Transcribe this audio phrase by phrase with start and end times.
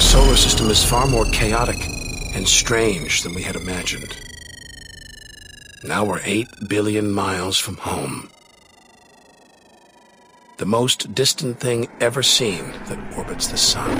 [0.00, 1.76] Our solar system is far more chaotic
[2.34, 4.16] and strange than we had imagined.
[5.84, 8.30] Now we're 8 billion miles from home.
[10.56, 13.90] The most distant thing ever seen that orbits the sun.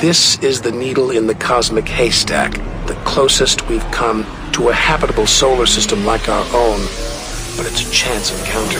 [0.00, 2.52] This is the needle in the cosmic haystack,
[2.86, 6.86] the closest we've come to a habitable solar system like our own,
[7.56, 8.78] but it's a chance encounter.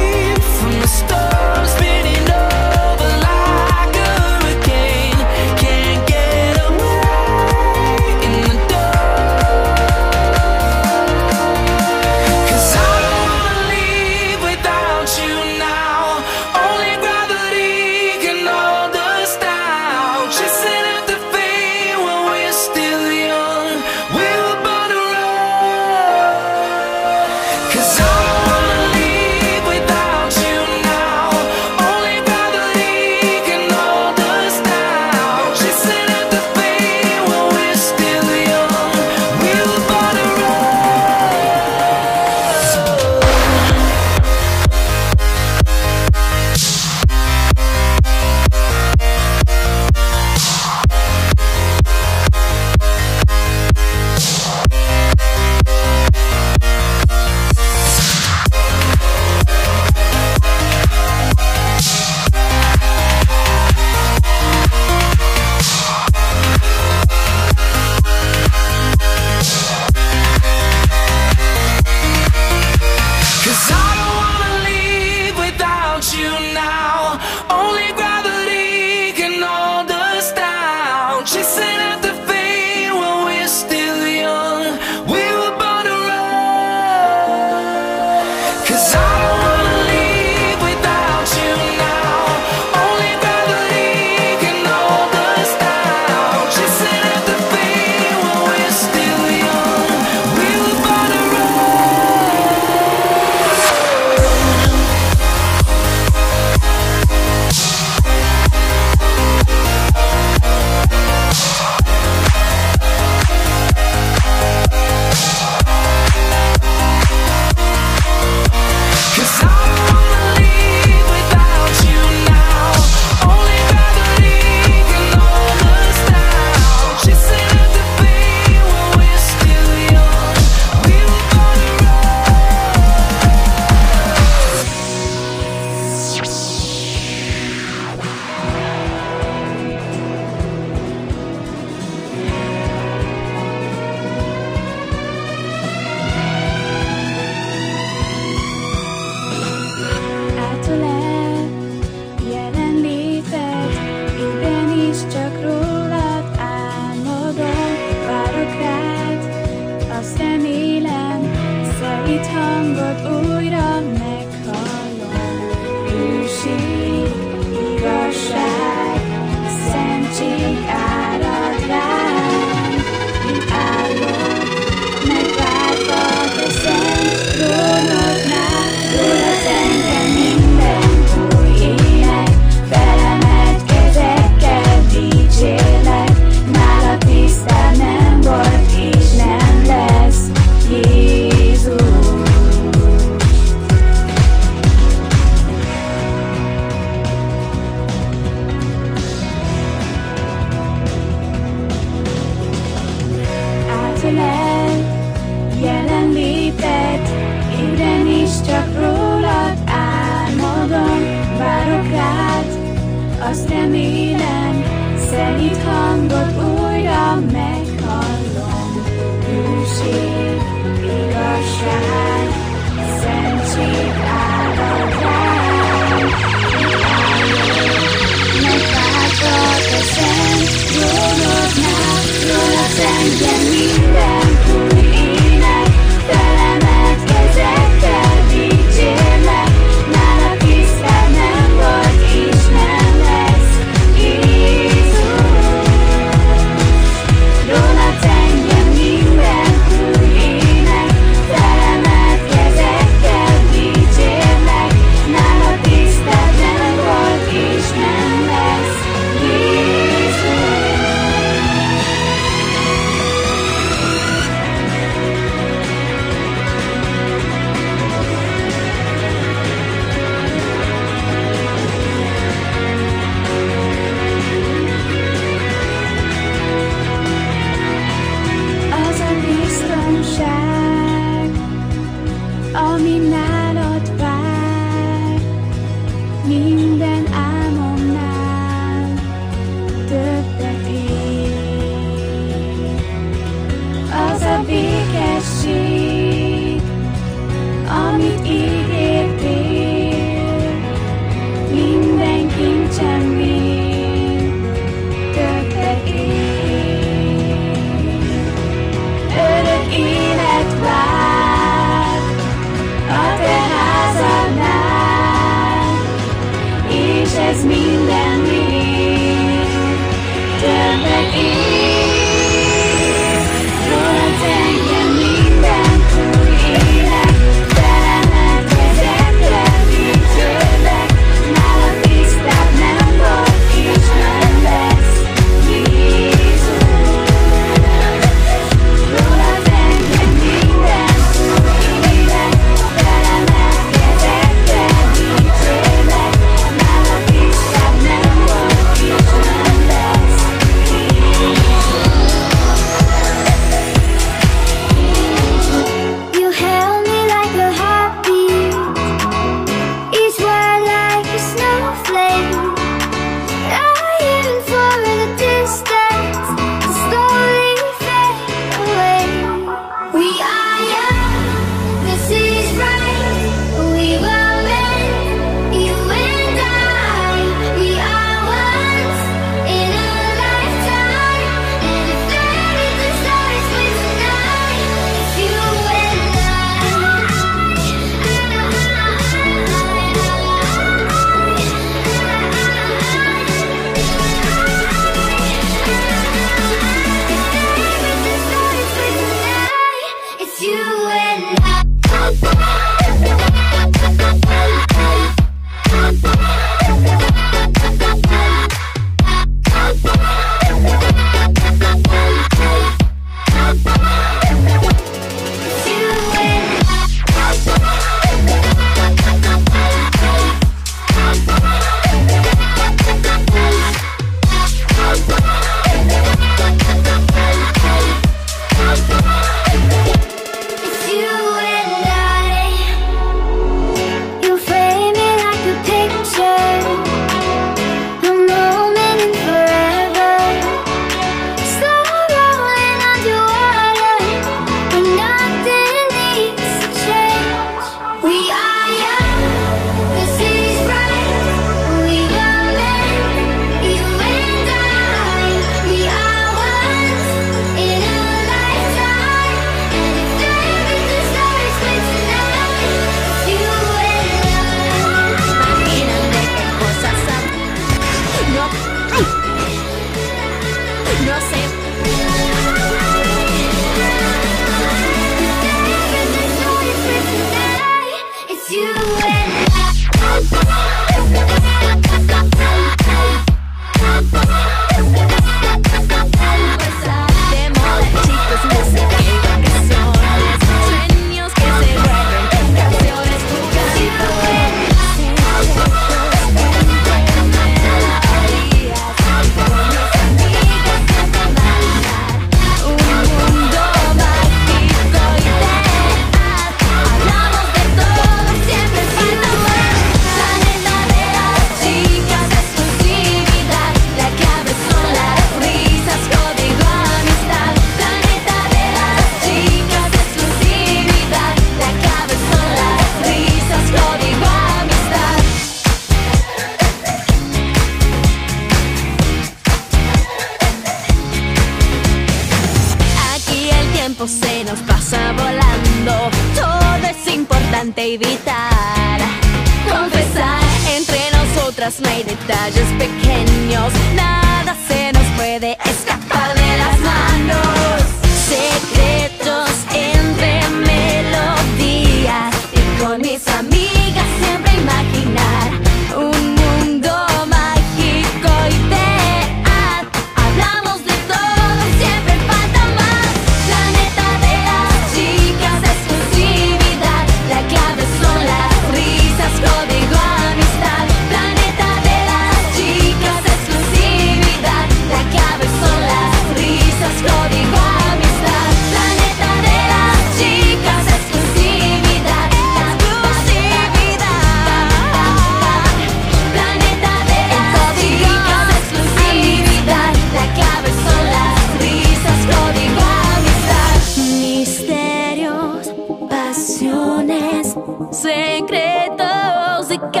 [599.71, 600.00] music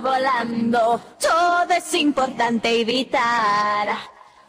[0.00, 1.00] volando.
[1.20, 3.88] Todo es importante evitar.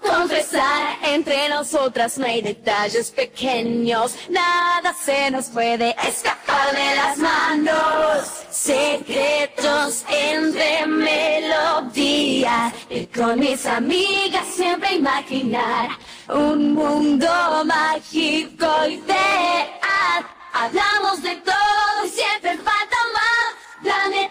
[0.02, 8.46] Confesar, entre nosotras no hay detalles pequeños, nada se nos puede escapar de las manos.
[8.50, 15.90] Secretos entre melodías, y con mis amigas siempre imaginar
[16.30, 17.30] un mundo
[17.66, 20.26] mágico ideal.
[20.54, 23.60] Hablamos de todo y siempre falta más.
[23.84, 24.29] Planeta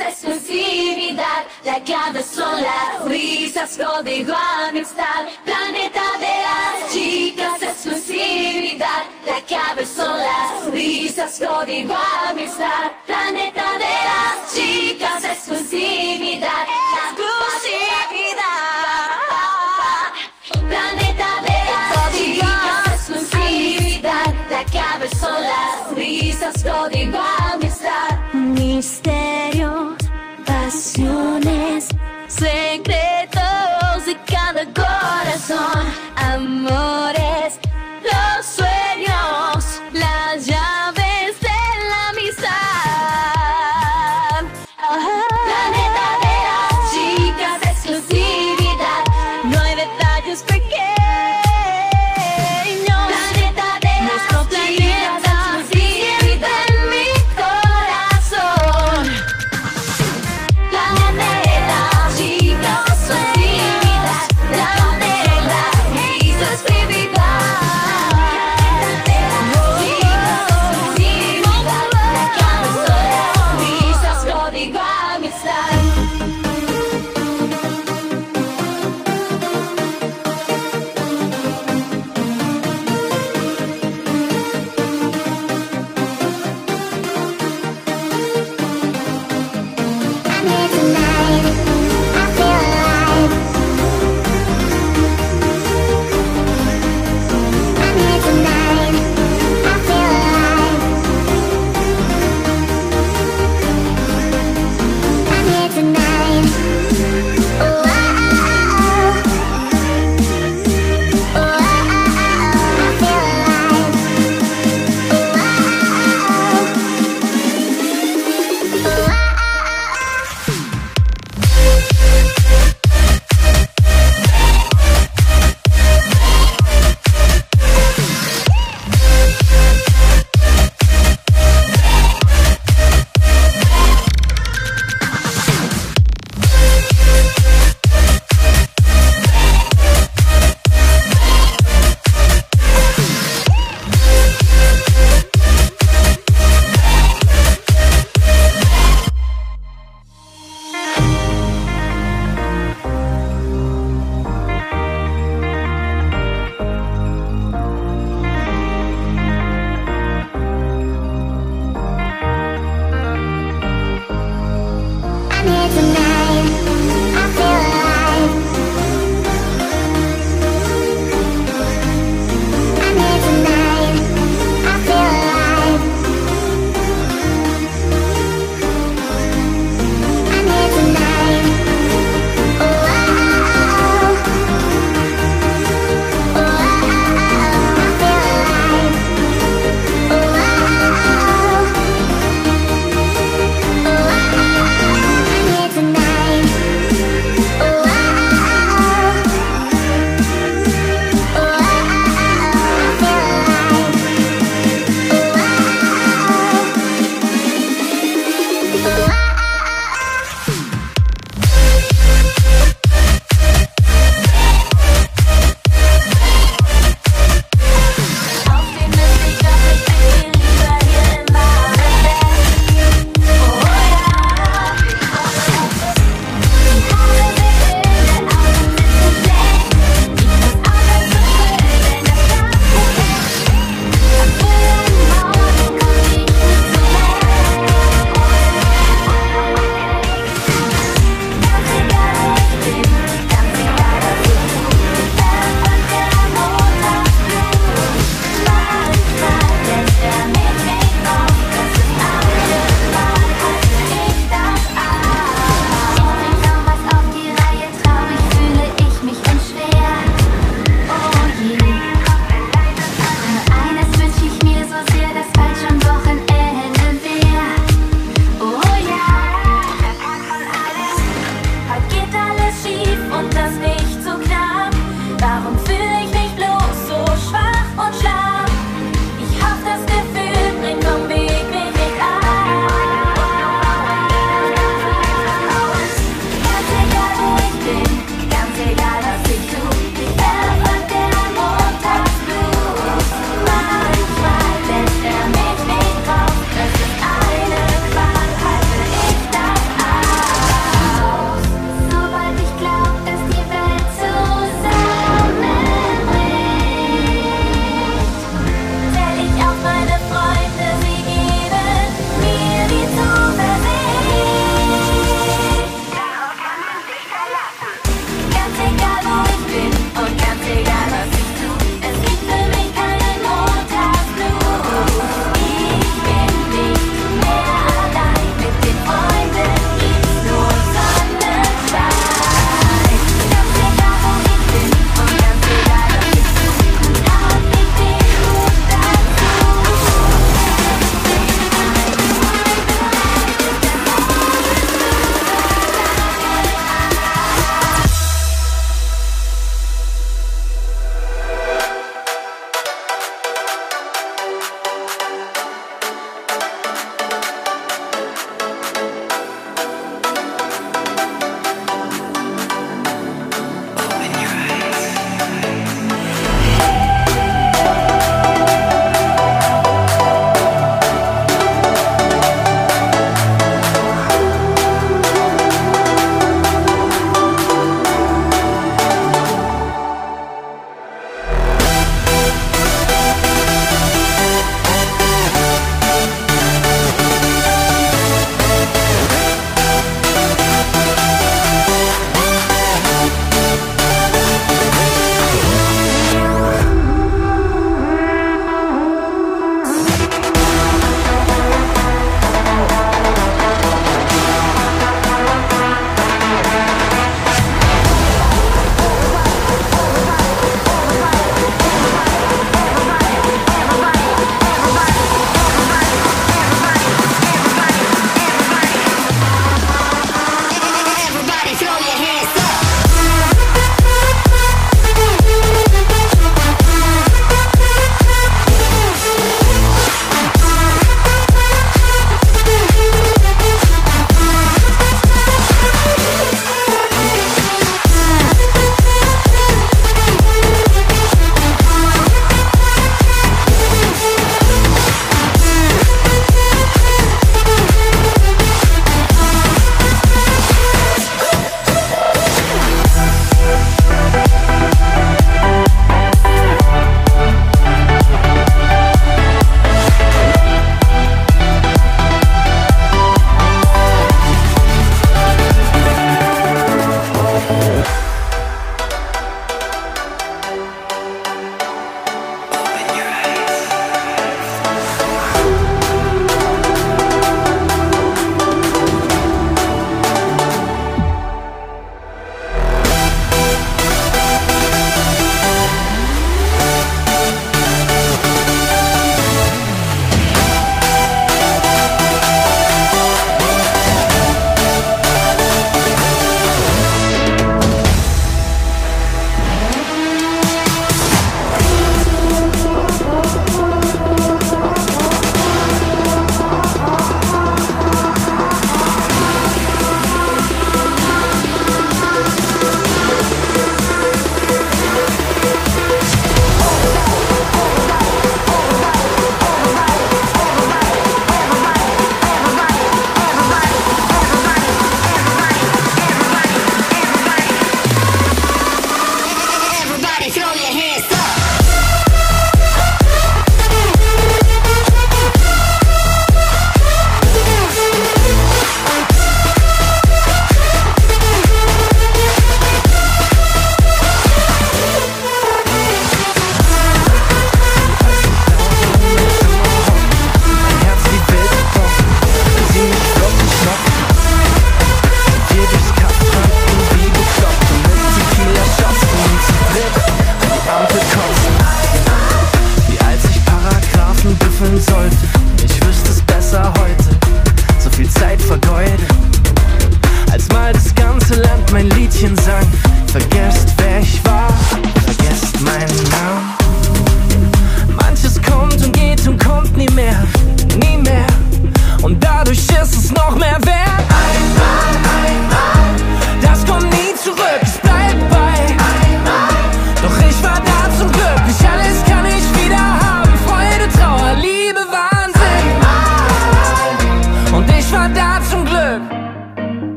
[0.00, 1.44] exclusividad.
[1.64, 4.34] La clave son las risas, código
[4.68, 5.26] amistad.
[5.44, 9.04] Planeta de las chicas, exclusividad.
[9.26, 11.96] La clave son las risas, código
[12.28, 12.92] amistad.
[13.06, 16.66] Planeta de las chicas, exclusividad.
[17.08, 18.48] Exclusividad.
[20.68, 24.34] Planeta de las chicas, exclusividad.
[24.50, 27.18] La clave son las risas, código
[27.52, 28.10] amistad.
[28.32, 29.57] Misterios,
[30.68, 31.88] pasiones,
[32.26, 33.17] secretos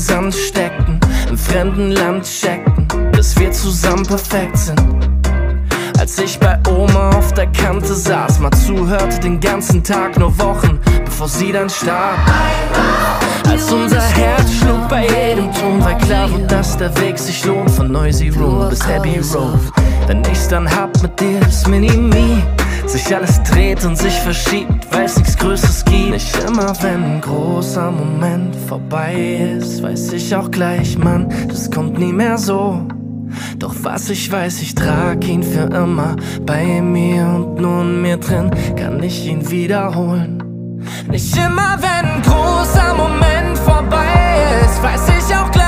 [0.00, 0.98] Sand steckten,
[1.28, 4.80] im fremden Land checkten, bis wir zusammen perfekt sind.
[5.98, 10.80] Als ich bei Oma auf der Kante saß, mal zuhörte den ganzen Tag, nur Wochen,
[11.04, 12.18] bevor sie dann starb.
[13.46, 17.70] Als unser Herz schlug bei jedem Ton, weil klar wurde, dass der Weg sich lohnt,
[17.70, 19.60] von Noisy Room bis Abbey Road.
[20.06, 22.42] Wenn ich's dann hab mit dir, ist Mini-Me,
[22.90, 26.10] sich alles dreht und sich verschiebt, weil's nichts Größeres gibt.
[26.10, 31.98] Nicht immer, wenn ein großer Moment vorbei ist, weiß ich auch gleich, Mann, das kommt
[31.98, 32.86] nie mehr so.
[33.58, 38.16] Doch was ich weiß, ich trag ihn für immer bei mir und nur in mir
[38.16, 40.42] drin kann ich ihn wiederholen.
[41.08, 44.06] Nicht immer, wenn ein großer Moment vorbei
[44.64, 45.59] ist, weiß ich auch gleich,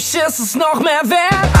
[0.00, 1.59] Dadurch ist es noch mehr wert.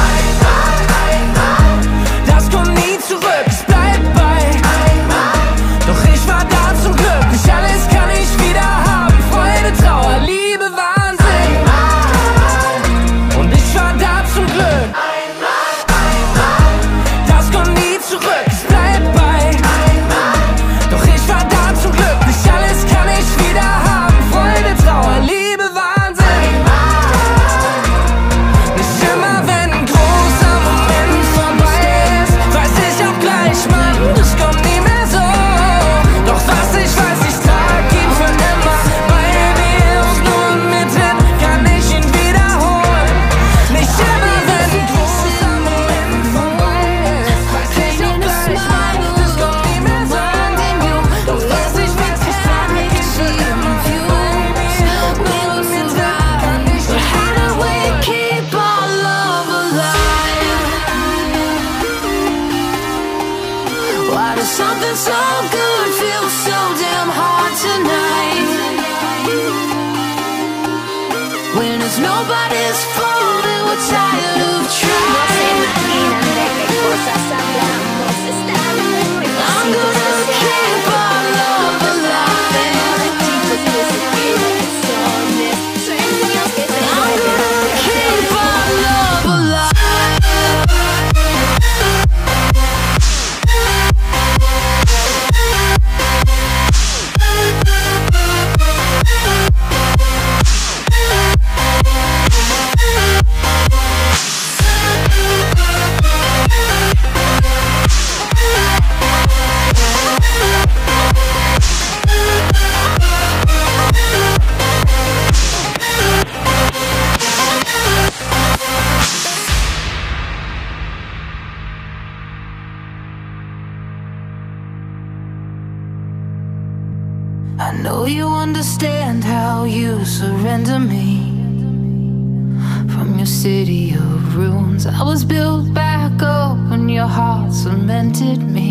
[135.10, 138.68] Was built back up when your heart cemented me.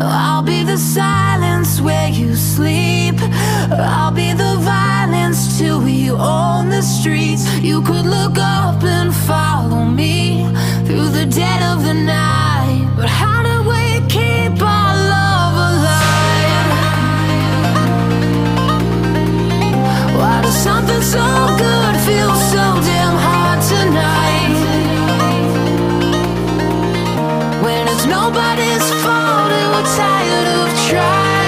[0.00, 3.14] I'll be the silence where you sleep.
[3.70, 7.44] I'll be the violence till we own the streets.
[7.60, 10.42] You could look up and follow me
[10.86, 12.84] through the dead of the night.
[12.96, 13.84] But how do we
[14.16, 16.70] keep our love alive?
[20.18, 21.26] Why does something so
[21.62, 22.61] good feel so
[28.12, 31.41] nobody's fault and we're tired of trying.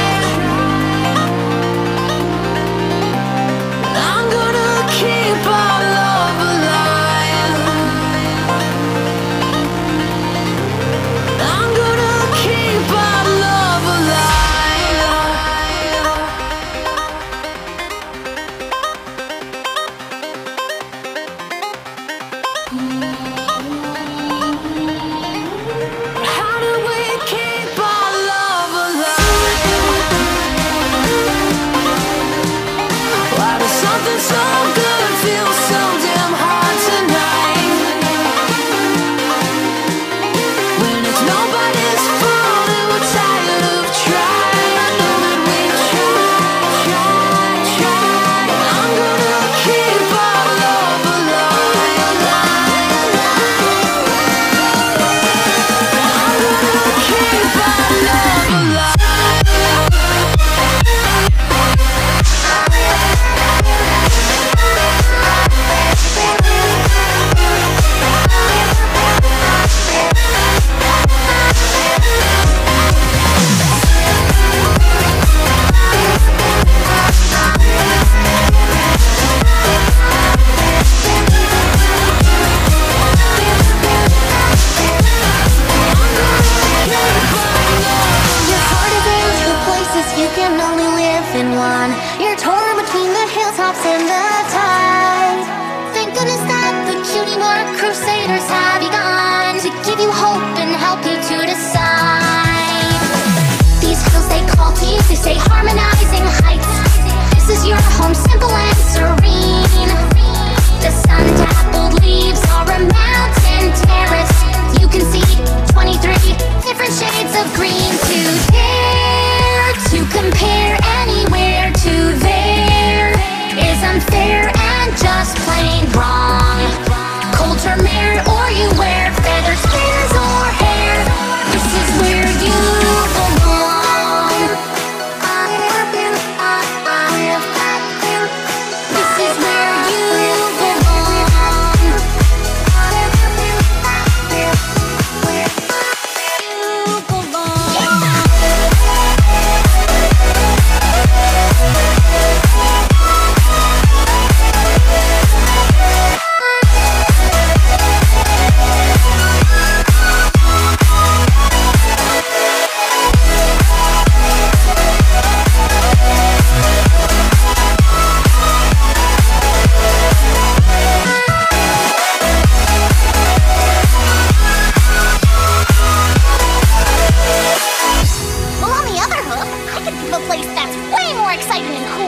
[181.47, 182.04] excitement.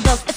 [0.00, 0.27] the bus